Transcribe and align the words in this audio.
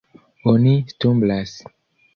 Oni 0.53 0.73
stumblas. 0.95 1.57